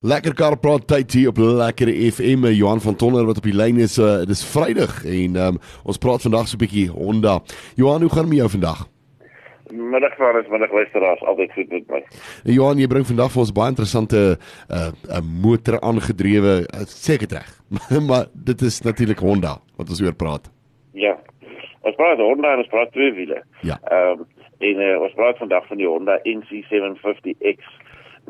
Lekker 0.00 0.32
kar 0.32 0.54
praat 0.56 0.86
tyd 0.88 1.12
hier 1.12 1.28
op 1.28 1.36
Lekker 1.36 1.90
FM 1.92 2.46
Johan 2.56 2.80
van 2.80 2.94
Tonner 2.96 3.26
wat 3.28 3.36
op 3.36 3.44
die 3.44 3.52
lyn 3.52 3.76
is. 3.84 3.98
Uh, 4.00 4.22
dis 4.24 4.40
Vrydag 4.48 5.02
en 5.04 5.34
um, 5.36 5.58
ons 5.84 6.00
praat 6.00 6.24
vandag 6.24 6.48
so 6.48 6.56
'n 6.56 6.62
bietjie 6.62 6.86
Honda. 6.88 7.34
Johan, 7.76 8.00
hoe 8.00 8.08
gaan 8.08 8.24
dit 8.24 8.32
met 8.32 8.40
jou 8.40 8.48
vandag? 8.48 8.88
Middag 9.68 10.16
vir 10.16 10.38
ons, 10.40 10.48
middag 10.48 10.72
luisteraars, 10.72 11.20
altyd 11.20 11.52
goed 11.52 11.68
met 11.68 11.90
my. 11.92 12.00
Johan, 12.48 12.80
jy 12.80 12.88
bring 12.88 13.04
vandag 13.04 13.28
vir 13.28 13.40
ons 13.44 13.52
baie 13.52 13.68
interessante 13.68 14.16
'n 14.16 14.72
uh, 14.72 15.20
'n 15.20 15.24
motor 15.44 15.76
aangedrewe 15.80 16.64
uh, 16.64 16.80
seker 16.88 17.28
reg. 17.28 17.50
maar 18.08 18.32
dit 18.32 18.60
is 18.62 18.80
natuurlik 18.80 19.20
Honda 19.20 19.60
wat 19.76 19.88
ons 19.92 20.00
oor 20.00 20.16
praat. 20.16 20.48
Ja. 20.96 21.20
Ons 21.84 21.96
praat 22.00 22.16
Honda 22.16 22.52
en 22.52 22.64
ons 22.64 22.72
praat 22.72 22.92
twee 22.92 23.12
wiele. 23.12 23.44
Ja. 23.60 23.76
Ehm 23.84 24.24
um, 24.24 24.26
en 24.60 24.80
uh, 24.80 25.00
ons 25.00 25.12
praat 25.12 25.36
vandag 25.36 25.66
van 25.66 25.76
die 25.76 25.88
Honda 25.88 26.18
NC750X. 26.24 27.60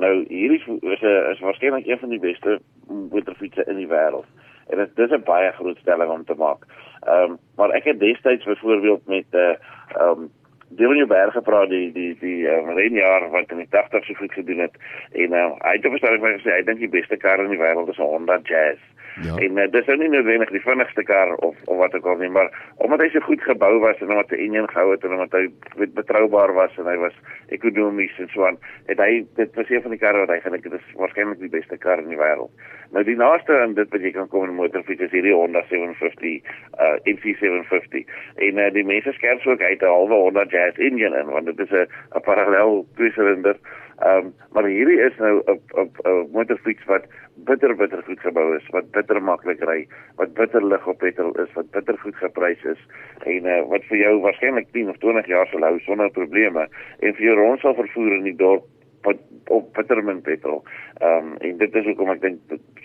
Nou 0.01 0.13
hierdie 0.29 0.61
is 0.61 1.03
'n 1.03 1.31
is 1.33 1.41
waarskynlik 1.41 1.87
een 1.87 1.99
van 1.99 2.09
die 2.09 2.21
beste 2.21 2.61
motorfietsse 2.87 3.65
in 3.67 3.77
die 3.77 3.89
wêreld. 3.89 4.29
En 4.69 4.77
dit 4.79 4.99
is 4.99 5.11
'n 5.11 5.23
baie 5.25 5.53
groot 5.53 5.79
stelling 5.79 6.11
om 6.11 6.25
te 6.25 6.35
maak. 6.35 6.65
Ehm 7.01 7.31
um, 7.31 7.39
maar 7.57 7.71
ek 7.71 7.85
het 7.85 8.01
destyds 8.01 8.45
byvoorbeeld 8.45 9.07
met 9.07 9.27
'n 9.31 9.37
uh, 9.37 9.51
eh, 9.51 9.57
ehm 9.97 10.19
um, 10.19 10.31
Dylan 10.69 10.97
Joubert 10.97 11.33
gepraat 11.33 11.69
die 11.69 11.93
die 11.93 12.17
die 12.21 12.49
um, 12.49 12.69
renjaar 12.79 13.31
wat 13.31 13.51
in 13.51 13.57
die 13.57 13.69
80's 13.71 14.07
so 14.07 14.15
goed 14.15 14.33
gedoen 14.33 14.59
het 14.59 14.75
en 15.13 15.33
uh, 15.33 15.51
hy 15.59 15.73
het 15.73 15.87
verstaan 15.91 16.21
my 16.21 16.33
gesê 16.39 16.51
hy 16.55 16.63
dink 16.63 16.79
die 16.79 16.89
beste 17.01 17.17
kar 17.17 17.43
in 17.45 17.51
die 17.51 17.59
wêreld 17.59 17.89
is 17.89 17.99
'n 17.99 18.13
Honda 18.13 18.39
Jazz. 18.43 18.81
Ja. 19.23 19.37
En 19.37 19.59
uh, 19.59 19.67
dis 19.71 19.87
nou 19.87 19.97
nie 19.99 20.09
noodwendig 20.09 20.53
die 20.55 20.63
vinnigste 20.65 21.03
kar 21.03 21.35
of 21.35 21.57
of 21.65 21.77
wat 21.77 21.95
ook 21.95 22.07
al 22.07 22.21
nie, 22.23 22.31
maar 22.31 22.51
omdat 22.77 23.01
hy 23.05 23.09
so 23.13 23.25
goed 23.27 23.43
gebou 23.43 23.73
was 23.83 23.99
en 24.01 24.11
omdat 24.11 24.31
hy 24.31 24.39
enjin 24.47 24.69
gehou 24.71 24.91
het 24.93 25.05
en 25.05 25.17
omdat 25.17 25.35
hy 25.37 25.89
betroubaar 25.99 26.53
was 26.57 26.77
en 26.79 26.87
hy 26.87 26.97
was 27.03 27.17
ekonomies 27.57 28.19
en 28.23 28.31
so 28.35 28.47
aan, 28.47 28.59
het 28.87 29.03
hy 29.03 29.25
dit 29.37 29.59
was 29.59 29.71
een 29.71 29.83
van 29.83 29.95
die 29.95 30.01
karre 30.01 30.25
wat 30.25 30.35
hy 30.35 30.41
gedink 30.45 30.69
het 30.69 30.79
is 30.79 30.95
waarskynlik 31.01 31.43
die 31.43 31.53
beste 31.53 31.79
kar 31.83 32.03
in 32.03 32.13
die 32.13 32.21
wêreld. 32.21 32.53
Nou 32.95 33.05
die 33.07 33.19
naaste 33.19 33.59
aan 33.59 33.75
dit 33.75 33.91
wat 33.91 34.07
jy 34.07 34.15
kan 34.15 34.31
kom 34.31 34.49
in 34.49 34.57
motorfiets 34.59 35.09
is 35.09 35.15
hierdie 35.15 35.35
Honda 35.35 35.63
750 35.69 36.41
uh 36.79 36.97
NC750. 37.11 38.09
En 38.47 38.59
uh, 38.63 38.71
die 38.75 38.87
mense 38.87 39.13
skerp 39.19 39.43
so 39.43 39.57
uit 39.59 39.83
'n 39.83 39.87
halwe 39.87 40.23
Honda 40.25 40.47
Jazz 40.49 40.79
engine 40.79 41.19
in 41.19 41.31
want 41.35 41.47
dit 41.47 41.61
is 41.67 41.71
'n 41.71 42.25
parallel 42.25 42.87
tweesilinder 42.97 43.57
Ehm 44.01 44.27
um, 44.27 44.35
maar 44.53 44.65
hierdie 44.65 45.01
is 45.07 45.17
nou 45.19 45.43
'n 45.47 45.61
'n 46.09 46.29
motorfiets 46.33 46.85
wat 46.85 47.05
bitter 47.45 47.77
bitter 47.77 48.03
goed 48.03 48.21
gebou 48.21 48.57
is, 48.57 48.69
wat 48.71 48.91
bitter 48.91 49.23
maklik 49.23 49.61
ry, 49.61 49.87
wat 50.17 50.35
bitter 50.35 50.65
lig 50.65 50.87
op 50.87 50.99
petrol 50.99 51.35
is, 51.43 51.53
wat 51.53 51.71
bitter 51.71 51.99
goed 51.99 52.17
geprys 52.17 52.65
is 52.65 52.81
en 53.25 53.47
uh, 53.47 53.63
wat 53.69 53.85
vir 53.85 53.99
jou 53.99 54.21
waarskynlik 54.21 54.73
10 54.73 54.89
of 54.89 54.97
20 54.99 55.27
jaar 55.27 55.47
sal 55.47 55.67
hou 55.69 55.79
sonder 55.79 56.11
probleme 56.11 56.69
en 56.99 57.15
vir 57.15 57.25
jou 57.25 57.37
rond 57.37 57.61
sal 57.61 57.75
vervoer 57.75 58.13
in 58.17 58.25
die 58.25 58.37
dorp 58.37 58.65
wat 59.03 59.21
op 59.49 59.75
bittermin 59.75 60.21
petrol. 60.23 60.65
Ehm 61.01 61.33
um, 61.33 61.37
en 61.37 61.57
dit 61.59 61.75
is 61.75 61.85
hoekom 61.85 62.11
ek 62.11 62.21
dink 62.21 62.41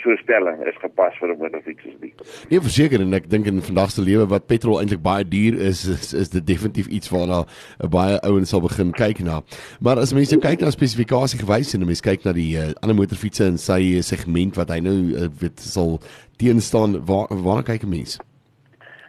so 0.05 0.15
stelling 0.21 0.61
is 0.69 0.77
gepas 0.81 1.17
vir 1.19 1.33
'n 1.33 1.39
motorfiets 1.41 1.83
soos 1.83 1.97
die. 2.01 2.13
Nee, 2.49 2.61
verseker 2.61 3.01
en 3.01 3.13
ek 3.17 3.29
dink 3.29 3.49
in 3.49 3.61
vandag 3.61 3.91
se 3.91 4.01
lewe 4.01 4.27
wat 4.29 4.47
petrol 4.47 4.79
eintlik 4.81 5.01
baie 5.01 5.25
duur 5.25 5.57
is, 5.69 5.85
is, 5.95 6.13
is 6.13 6.29
dit 6.29 6.45
definitief 6.45 6.87
iets 6.87 7.09
waarna 7.09 7.45
'n 7.83 7.89
baie 7.89 8.19
ouens 8.21 8.49
sal 8.49 8.61
begin 8.61 8.91
kyk 8.91 9.23
na. 9.25 9.41
Maar 9.81 9.99
as 9.99 10.13
mense 10.13 10.37
kyk 10.37 10.61
na 10.61 10.69
spesifikasie 10.69 11.39
gewys 11.41 11.73
en 11.73 11.85
mense 11.85 12.05
kyk 12.05 12.23
na 12.25 12.33
die 12.33 12.53
uh, 12.57 12.71
ander 12.81 12.95
motorfietsse 12.95 13.45
in 13.45 13.57
sy 13.57 14.01
segment 14.01 14.55
wat 14.55 14.69
hy 14.69 14.79
nou 14.79 14.97
uh, 15.15 15.27
weet 15.41 15.59
sal 15.59 15.99
teenstaan, 16.37 17.05
waar 17.05 17.27
waar 17.29 17.63
kyk 17.63 17.83
'n 17.83 17.89
mens? 17.89 18.19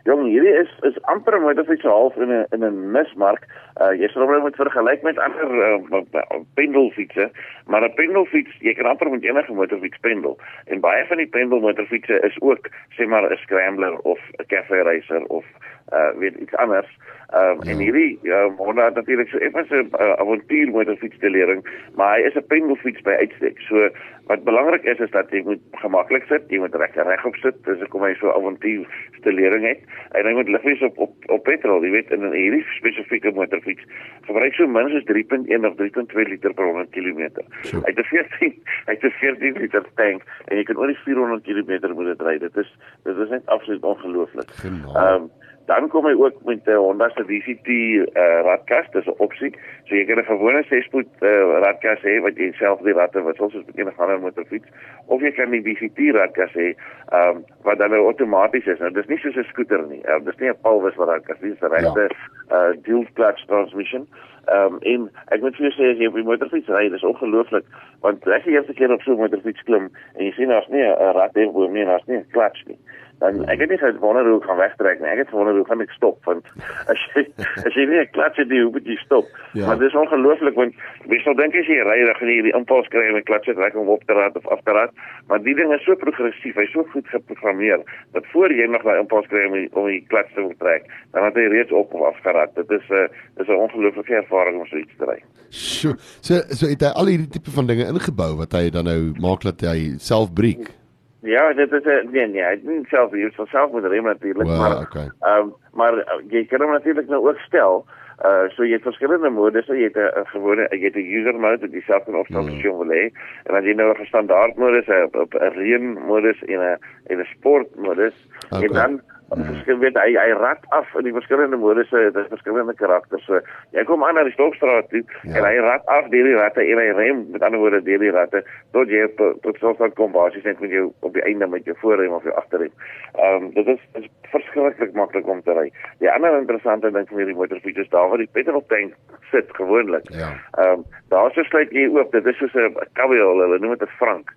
Jong, 0.07 0.29
hierdie 0.31 0.55
is 0.55 0.71
is 0.87 0.99
amper 1.11 1.35
'n 1.35 1.43
motorfiets 1.43 1.83
half 1.83 2.17
in 2.17 2.31
'n 2.31 2.47
in 2.55 2.63
'n 2.65 2.91
mismark. 2.95 3.43
Uh 3.83 3.91
jy 4.01 4.09
sal 4.09 4.23
hom 4.23 4.43
moet 4.45 4.61
vergelyk 4.63 5.03
met 5.03 5.19
ander 5.19 5.51
uh, 5.67 6.41
pendelfietsse, 6.55 7.31
maar 7.67 7.83
'n 7.83 7.95
pendelfiets, 7.95 8.55
jy 8.61 8.75
kan 8.75 8.87
amper 8.87 9.11
met 9.11 9.25
enige 9.25 9.53
motorfiets 9.53 9.99
pendel. 10.01 10.39
En 10.67 10.81
baie 10.81 11.05
van 11.07 11.17
die 11.17 11.27
pendelmotorfietsse 11.27 12.21
is 12.21 12.41
ook 12.41 12.71
sê 12.95 13.07
maar 13.07 13.27
'n 13.31 13.37
scrambler 13.37 13.99
of 13.99 14.21
'n 14.39 14.47
cafe 14.47 14.83
racer 14.83 15.25
of 15.27 15.45
uh 15.93 16.11
weet 16.19 16.35
iets 16.35 16.55
anders. 16.55 16.91
Um, 17.35 17.59
ja. 17.63 17.71
en 17.71 17.79
hierdie 17.79 18.19
ja, 18.23 18.49
Honda 18.57 18.85
het 18.85 18.95
natuurlik 18.95 19.29
so 19.29 19.39
effens 19.39 19.71
'n 19.71 19.89
uh, 19.99 20.13
avontuur 20.23 20.71
met 20.71 20.89
'n 20.89 20.97
fietsdelering, 20.97 21.67
maar 21.95 22.19
hy 22.19 22.23
is 22.23 22.35
'n 22.35 22.47
pendelfiets 22.47 23.03
by 23.03 23.11
uitstek. 23.11 23.59
So 23.61 23.89
wat 24.27 24.45
belangrik 24.45 24.83
is 24.83 24.99
is 24.99 25.11
dat 25.11 25.31
jy 25.31 25.43
moet 25.45 25.63
gemaklik 25.73 26.25
sit, 26.29 26.43
jy 26.49 26.59
moet 26.59 26.75
reg 26.75 26.95
regop 26.95 27.37
sit, 27.37 27.65
dis 27.65 27.79
hoekom 27.79 28.03
hy 28.03 28.15
so 28.15 28.31
avontuur 28.31 28.87
stelering 29.19 29.67
het. 29.67 29.81
En 30.11 30.27
hy 30.27 30.33
moet 30.33 30.49
ligwees 30.49 30.83
op 30.83 30.99
op 30.99 31.31
op 31.37 31.43
petrol, 31.45 31.85
jy 31.85 31.91
weet, 31.91 32.11
in 32.11 32.25
'n 32.25 32.33
hierdie 32.33 32.65
spesifieke 32.79 33.33
motorfiets 33.33 33.85
gebruik 34.27 34.55
so 34.55 34.67
minstens 34.67 35.05
3.1 35.05 35.67
of 35.67 35.75
3.2 35.77 36.29
liter 36.29 36.55
per 36.55 36.65
100 36.65 36.91
km. 36.91 37.23
So. 37.63 37.81
Hy 37.85 37.93
het 37.93 37.99
'n 37.99 38.09
14 38.11 38.55
hy 38.87 38.93
het 38.93 39.05
'n 39.05 39.11
14 39.21 39.59
liter 39.63 39.85
tank 39.95 40.23
en 40.49 40.57
jy 40.57 40.65
kan 40.65 40.77
oor 40.77 40.87
die 40.87 41.03
400 41.05 41.43
km 41.43 41.95
moet 41.95 42.07
dit 42.07 42.21
ry. 42.21 42.39
Dit 42.39 42.57
is 42.57 42.71
dit 43.05 43.17
is 43.17 43.29
net 43.29 43.47
absoluut 43.47 43.83
ongelooflik. 43.83 44.51
Ehm 44.65 45.23
um, 45.23 45.31
Dan 45.67 45.89
kom 45.89 46.07
hy 46.07 46.15
ook 46.15 46.37
met 46.45 46.65
'n 46.65 46.71
uh, 46.71 46.77
Honda 46.77 47.09
se 47.09 47.25
DCT 47.25 47.69
uh, 47.69 48.03
eh, 48.13 48.41
radkas, 48.43 48.87
dis 48.91 49.07
'n 49.07 49.15
opsie. 49.17 49.53
So 49.85 49.95
jy 49.95 50.05
kan 50.05 50.19
'n 50.19 50.25
gewone 50.25 50.63
6-spoed 50.65 51.09
uh, 51.21 51.59
radkas 51.65 52.01
hê 52.03 52.21
wat 52.23 52.37
jy 52.37 52.53
self 52.53 52.81
die 52.83 52.93
ratte 52.93 53.23
wat 53.23 53.37
soos 53.37 53.55
met 53.55 53.77
enige 53.79 54.03
ander 54.03 54.21
motorfiets 54.21 54.69
of 55.07 55.21
jy 55.21 55.33
kan 55.33 55.51
die 55.51 55.63
DCT 55.63 55.99
radkas 56.15 56.53
hê 56.53 56.69
um, 57.13 57.45
wat 57.63 57.79
dan 57.79 57.91
nou 57.91 58.05
outomaties 58.05 58.67
is. 58.67 58.79
Nou 58.79 58.93
dis 58.93 59.07
nie 59.07 59.19
soos 59.19 59.37
'n 59.37 59.45
skooter 59.45 59.83
nie. 59.89 60.03
Uh, 60.07 60.25
dis 60.25 60.39
nie 60.39 60.49
'n 60.49 60.61
Pulvis 60.63 60.97
radkas 60.97 61.41
nie, 61.41 61.51
dis 61.51 61.63
'n 61.63 61.75
regte 61.75 62.01
ja. 62.01 62.57
uh, 62.57 62.73
dual 62.83 63.07
clutch 63.15 63.47
transmission. 63.47 64.07
Ehm 64.47 64.75
um, 64.75 64.79
en 64.81 65.11
ek 65.35 65.41
moet 65.41 65.57
vir 65.57 65.67
jou 65.67 65.75
sê 65.75 65.91
as 65.91 65.99
jy 65.99 66.07
op 66.07 66.15
die 66.15 66.31
motorfiets 66.31 66.69
ry, 66.69 66.89
dis 66.89 67.03
ongelooflik 67.03 67.65
want 68.01 68.29
as 68.29 68.45
jy 68.45 68.53
eers 68.53 68.69
'n 68.69 68.75
keer 68.75 68.93
op 68.93 69.03
so 69.03 69.13
'n 69.13 69.19
motorfiets 69.19 69.63
klim 69.63 69.91
en 70.15 70.25
jy 70.25 70.33
sien 70.33 70.49
daar's 70.49 70.69
nie 70.69 70.87
'n 70.87 71.13
rad 71.19 71.35
hê 71.35 71.51
bo 71.53 71.67
nie, 71.67 71.85
daar's 71.85 72.07
nie 72.07 72.19
'n 72.19 72.31
clutch 72.31 72.63
nie 72.67 72.79
dan 73.19 73.45
ek 73.49 73.63
het 73.63 73.71
nie 73.73 73.79
gesê 73.81 73.99
wonder 74.01 74.29
hoe 74.29 74.41
kan 74.45 74.59
wegtrek 74.61 75.01
nie. 75.01 75.09
Ek 75.09 75.23
het 75.25 75.29
gewonder 75.33 75.57
hoe 75.57 75.67
gaan 75.69 75.81
ek 75.81 75.95
stop 75.97 76.19
want 76.29 76.45
as 76.93 77.01
jy 77.15 77.25
as 77.65 77.75
jy 77.75 77.87
nie 77.89 78.01
'n 78.03 78.11
klats 78.13 78.37
het, 78.37 78.51
hoe 78.51 78.71
moet 78.71 78.87
jy 78.87 78.97
stop? 79.01 79.27
Ja. 79.53 79.67
Maar 79.67 79.79
dis 79.79 79.95
ongelooflik 79.95 80.55
want 80.55 80.75
jy 81.09 81.19
sou 81.25 81.35
dink 81.35 81.55
as 81.55 81.67
jy 81.67 81.81
ry 81.81 81.99
dan 82.05 82.19
gaan 82.21 82.29
jy 82.29 82.43
die 82.49 82.57
impuls 82.57 82.89
kry 82.89 83.07
en 83.09 83.17
'n 83.17 83.29
klats 83.31 83.47
het 83.47 83.57
reg 83.57 83.75
om 83.75 83.89
op 83.89 84.05
te 84.05 84.13
raad 84.13 84.37
of 84.37 84.47
af 84.49 84.61
te 84.65 84.73
raad, 84.73 84.93
maar 85.29 85.43
die 85.43 85.55
ding 85.55 85.73
is 85.73 85.85
so 85.85 85.95
progressief, 85.95 86.55
hy's 86.55 86.73
so 86.73 86.85
goed 86.93 87.09
geprogrammeer 87.09 87.81
dat 88.13 88.25
voor 88.33 88.53
jy 88.53 88.67
nog 88.67 88.83
daai 88.83 89.01
impuls 89.01 89.27
kry 89.27 89.47
om 89.47 89.53
die, 89.53 89.69
om 89.73 89.87
die 89.87 90.05
klats 90.09 90.33
te 90.35 90.55
trek, 90.59 90.85
dan 91.13 91.25
het 91.25 91.35
hy 91.35 91.49
reeds 91.49 91.73
op 91.73 91.95
of 91.95 92.03
af 92.03 92.19
geraak. 92.23 92.55
Dit 92.55 92.71
is 92.71 92.85
'n 92.91 92.95
uh, 92.95 93.09
dis 93.37 93.49
'n 93.49 93.63
ongelooflike 93.65 94.15
ervaring 94.15 94.61
om 94.61 94.67
so 94.67 94.77
iets 94.77 94.97
te 94.99 95.05
ry. 95.05 95.21
So 95.49 95.95
so 96.21 96.35
so 96.49 96.67
het 96.67 96.81
hy 96.81 96.93
al 96.93 97.07
hierdie 97.07 97.29
tipe 97.29 97.51
van 97.51 97.67
dinge 97.67 97.87
ingebou 97.87 98.37
wat 98.37 98.53
hy 98.53 98.71
dan 98.71 98.85
nou 98.85 99.13
maak 99.21 99.43
dat 99.43 99.61
hy 99.61 99.95
self 99.99 100.33
breek. 100.33 100.69
Hmm. 100.69 100.86
Ja, 101.27 101.53
dit 101.53 101.73
is 101.73 101.85
'n 101.85 102.09
nee 102.11 102.27
nee, 102.27 102.43
ek 102.43 102.65
dink 102.65 102.89
self 102.89 103.13
jy 103.13 103.31
sou 103.35 103.47
self 103.47 103.73
moet 103.73 103.85
rem 103.85 104.05
natuurlik, 104.05 104.47
well, 104.47 104.59
maar 104.59 104.77
okay. 104.81 105.09
um, 105.31 105.55
maar 105.73 105.95
uh, 105.99 106.21
jy 106.31 106.47
kan 106.47 106.61
hom 106.61 106.71
natuurlik 106.71 107.09
nou 107.09 107.29
ook 107.29 107.39
stel. 107.39 107.87
Uh 108.25 108.49
so 108.49 108.65
jy 108.65 108.79
het 108.79 108.83
verskillende 108.83 109.31
modes, 109.31 109.67
jy 109.67 109.91
het 109.91 109.97
'n 109.97 110.25
gewone 110.33 110.69
jy 110.71 110.85
het 110.85 110.97
'n 110.97 111.11
user 111.19 111.35
mode 111.35 111.61
wat 111.61 111.83
self 111.87 112.05
kan 112.05 112.15
opstel 112.15 112.43
mm. 112.43 112.49
as 112.49 112.63
jy 112.63 112.73
wil 112.73 112.95
hê. 112.95 113.05
En 113.45 113.55
dan 113.55 113.65
jy 113.65 113.75
nou 113.75 113.91
'n 113.93 114.07
standaard 114.07 114.57
modus, 114.57 114.89
'n 114.89 115.11
reën 115.59 115.99
modus 116.07 116.43
en 116.43 116.61
'n 116.61 116.79
en 117.07 117.19
'n 117.19 117.27
sport 117.35 117.77
modus. 117.77 118.17
Okay. 118.51 118.63
En 118.63 118.73
dan 118.73 119.01
Mm. 119.35 119.43
Verskil 119.43 119.79
weet 119.83 119.97
hy 119.99 120.13
hy 120.15 120.35
rat 120.39 120.63
af 120.77 120.93
in 120.95 121.09
die 121.09 121.13
verskillende 121.15 121.59
modusse, 121.59 121.99
dit 121.99 122.19
is 122.21 122.29
verskillende 122.31 122.75
karakters. 122.79 123.25
So 123.27 123.41
jy 123.75 123.83
kom 123.89 124.05
aan 124.07 124.15
na 124.15 124.23
die 124.29 124.35
Stokstraat 124.37 124.87
toe 124.93 125.03
ja. 125.03 125.33
en 125.33 125.47
hy 125.49 125.57
rat 125.65 125.89
af 125.91 126.07
deur 126.13 126.29
die 126.29 126.37
ratte 126.37 126.63
en 126.63 126.79
hy 126.79 126.87
rem 126.95 127.25
met 127.35 127.43
ander 127.43 127.59
woorde 127.59 127.83
deur 127.89 128.05
die 128.05 128.13
ratte 128.15 128.45
tot 128.77 128.93
jy 128.93 129.09
tot 129.19 129.59
so 129.59 129.75
'n 129.75 129.97
kom 129.99 130.15
basies 130.15 130.47
net 130.47 130.63
met 130.63 130.71
jou 130.71 130.93
op 131.03 131.13
die 131.19 131.27
einde 131.27 131.51
met 131.51 131.67
jou 131.67 131.75
voorrem 131.83 132.15
of 132.15 132.23
jou 132.23 132.35
agterrem. 132.39 132.71
Ehm 133.19 133.49
um, 133.49 133.51
dit 133.59 133.67
is, 133.67 133.83
is 133.99 134.07
verskriklik 134.31 134.95
maklik 134.95 135.27
om 135.27 135.43
te 135.43 135.59
ry. 135.59 135.73
Die 135.99 136.11
ander 136.11 136.39
interessante 136.39 136.93
ding 136.93 137.09
van 137.09 137.19
hierdie 137.19 137.35
motorfiets 137.35 137.83
is 137.83 137.91
daar 137.91 138.09
waar 138.09 138.23
die 138.23 138.31
petrol 138.33 138.63
tank 138.69 138.95
sit 139.33 139.51
gewoonlik. 139.59 140.07
Ja. 140.15 140.31
Ehm 140.63 140.79
um, 140.79 140.85
daar 141.11 141.35
so 141.35 141.43
sluit 141.43 141.75
jy 141.75 141.89
oop, 141.91 142.13
dit 142.13 142.27
is 142.27 142.39
soos 142.39 142.55
'n 142.55 142.79
kabiel, 142.95 143.43
hulle 143.43 143.59
noem 143.59 143.75
dit 143.75 143.89
'n 143.89 143.99
frank 143.99 144.31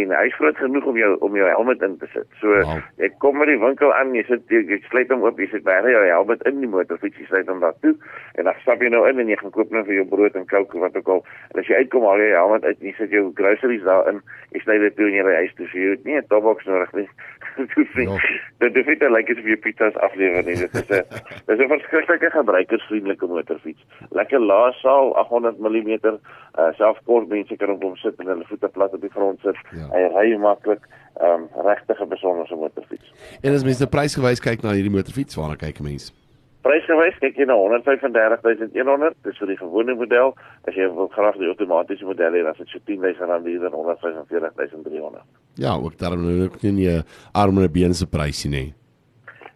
en 0.00 0.14
hy's 0.16 0.36
groot 0.38 0.56
genoeg 0.56 0.86
om 0.88 0.96
jou 0.96 1.10
om 1.26 1.36
jou 1.36 1.48
helmet 1.48 1.82
in 1.86 1.96
te 2.00 2.08
sit. 2.12 2.28
So 2.40 2.54
wow. 2.62 2.80
ek 3.04 3.18
kom 3.24 3.38
met 3.40 3.50
die 3.50 3.58
winkel 3.60 3.92
aan, 3.94 4.14
jy 4.16 4.24
sit 4.28 4.52
jy, 4.52 4.62
jy 4.70 4.78
sluit 4.88 5.12
hom 5.12 5.24
oop, 5.26 5.40
jy 5.40 5.48
sit 5.52 5.64
baie 5.66 5.94
jou 5.94 6.04
helmet 6.08 6.44
in 6.48 6.60
die 6.62 6.70
motorfiets, 6.70 7.18
jy 7.20 7.28
sluit 7.30 7.50
hom 7.52 7.60
daar 7.64 7.76
toe 7.84 7.94
en 8.38 8.48
dan 8.48 8.62
stap 8.62 8.82
jy 8.82 8.92
nou 8.92 9.04
in 9.08 9.20
en 9.22 9.32
jy 9.32 9.38
gaan 9.40 9.54
koop 9.54 9.74
nou 9.74 9.84
vir 9.88 9.98
jou 10.00 10.06
brood 10.08 10.38
en 10.38 10.48
kook 10.48 10.72
wat 10.84 10.96
ook 10.96 11.12
al. 11.16 11.24
En 11.52 11.60
as 11.60 11.68
jy 11.68 11.82
uitkom 11.82 12.06
haal 12.08 12.22
jy 12.22 12.30
jou 12.32 12.40
helmet 12.40 12.64
uit, 12.68 12.80
jy 12.88 12.94
sit 12.98 13.14
jou 13.18 13.24
groceries 13.38 13.84
daarin, 13.88 14.22
jy 14.56 14.64
sny 14.64 14.78
dit 14.86 14.96
toe 14.96 15.10
in 15.10 15.18
jou 15.20 15.28
huis 15.28 15.54
toe, 15.58 15.68
so 15.68 15.78
jy 15.78 15.94
het 15.96 16.08
nie 16.08 16.18
'n 16.20 16.28
topbox 16.32 16.66
nodig 16.66 16.92
nie. 17.00 17.08
Ja. 17.94 18.16
Dit 18.58 18.76
is 18.76 18.86
net 18.86 19.02
like 19.10 19.32
as 19.32 19.44
jy 19.44 19.56
pitas 19.60 19.96
aflewer 20.00 20.44
nie. 20.46 20.56
Dit 20.56 20.74
is 20.74 20.88
'n 20.88 21.04
dis 21.46 21.60
'n 21.60 21.68
verskriklike 21.68 22.30
gebruikersvriendelike 22.30 23.26
motorfiets. 23.26 23.82
Lekker 24.10 24.40
lae 24.40 24.72
saal, 24.72 25.12
800 25.16 25.58
mm, 25.58 25.90
uh, 26.58 26.72
selfkort 26.76 27.28
mense 27.28 27.56
kan 27.56 27.70
op 27.70 27.82
hom 27.82 27.96
sit 27.96 28.18
en 28.20 28.26
hulle 28.26 28.44
voete 28.48 28.68
plat 28.68 28.94
op 28.94 29.00
die 29.00 29.10
grond 29.10 29.40
sit. 29.40 29.58
Ja. 29.70 29.81
Ja. 29.82 29.90
Hy 29.92 30.08
ry 30.14 30.38
maklik, 30.38 30.88
ehm 31.20 31.46
um, 31.46 31.68
regtig 31.68 32.00
'n 32.00 32.08
besondere 32.08 32.56
motorfiets. 32.56 33.12
En 33.42 33.52
as 33.52 33.64
mense 33.64 33.84
die 33.84 33.92
prys 33.98 34.14
gewys 34.14 34.40
kyk 34.40 34.62
na 34.62 34.72
hierdie 34.72 34.96
motorfiets, 34.98 35.36
waarna 35.36 35.56
kyk 35.56 35.80
'n 35.80 35.84
mens? 35.90 36.12
Prysgewys 36.62 37.16
kyk 37.18 37.40
jy 37.40 37.46
na 37.50 37.56
135100, 37.58 39.16
dis 39.26 39.38
vir 39.40 39.50
die 39.50 39.58
gewone 39.58 39.96
model. 39.98 40.36
As 40.70 40.76
jy 40.78 40.86
wil 40.94 41.08
graag 41.10 41.34
die 41.40 41.48
outomatiese 41.50 42.06
model 42.06 42.36
hê, 42.38 42.42
dan 42.46 42.54
is 42.54 42.60
dit 42.62 42.70
so 42.70 42.78
10000 42.86 43.30
rand 43.30 43.48
duurder, 43.48 43.72
145300. 43.74 45.24
Ja, 45.58 45.74
ook 45.74 45.98
daarom 45.98 46.22
nou 46.22 46.44
ook 46.44 46.62
nie 46.62 46.86
'n 46.86 47.02
arme 47.32 47.68
beense 47.68 48.06
prysie 48.06 48.50
nie. 48.50 48.74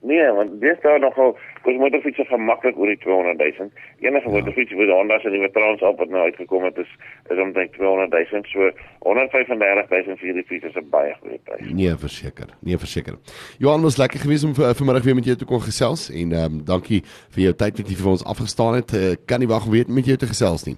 Nee, 0.06 0.26
want 0.38 0.61
dis 0.61 0.79
daar 0.82 1.00
nogal, 1.00 1.32
kos 1.62 1.79
motorfiets 1.82 2.19
is 2.23 2.29
gemaklik 2.31 2.76
oor 2.79 2.91
die 2.93 2.99
200 3.03 3.38
000. 3.58 3.70
Enige 4.06 4.29
ja. 4.29 4.35
motorfiets 4.35 4.76
wat 4.79 4.93
Honda 4.94 5.19
se 5.19 5.32
nuwe 5.35 5.50
Transalp 5.50 5.99
wat 5.99 6.12
nou 6.14 6.23
uitgekom 6.29 6.64
het 6.69 6.79
is 6.79 6.93
is 7.32 7.41
omtrent 7.43 7.73
200 7.73 8.12
000. 8.32 8.44
So 8.53 8.70
135 8.99 9.91
000 10.06 10.20
vir 10.23 10.38
die 10.38 10.47
fiets 10.50 10.69
is 10.70 10.79
'n 10.79 10.87
baie 10.91 11.17
goeie 11.20 11.41
prys. 11.44 11.73
Nee, 11.81 11.97
verseker. 12.06 12.55
Nee, 12.61 12.79
verseker. 12.79 13.19
Johan 13.58 13.82
was 13.82 13.97
lekker 13.97 14.20
geweest 14.20 14.44
om 14.44 14.55
vir, 14.55 14.75
vanmiddag 14.75 15.05
weer 15.05 15.19
met 15.19 15.25
jou 15.25 15.37
te 15.37 15.44
kon 15.44 15.61
gesels 15.61 16.11
en 16.11 16.32
ehm 16.32 16.44
um, 16.44 16.64
dankie 16.64 17.02
vir 17.35 17.43
jou 17.43 17.55
tyd 17.55 17.82
wat 17.82 17.88
jy 17.91 17.97
vir 17.97 18.11
ons 18.11 18.25
afgestaan 18.25 18.75
het. 18.75 18.94
Uh, 18.94 19.14
kan 19.26 19.38
nie 19.43 19.49
wag 19.49 19.67
om 19.67 19.73
weer 19.73 19.85
met 19.88 20.06
jou 20.06 20.17
te 20.17 20.26
gesels 20.26 20.64
nie. 20.70 20.76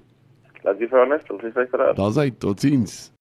Dankie 0.62 0.88
vir 0.88 1.00
alles. 1.04 1.22
Tot 1.24 1.40
sien. 1.40 1.94
Daar's 1.94 2.16
hy. 2.16 2.31
Totsiens. 2.31 3.12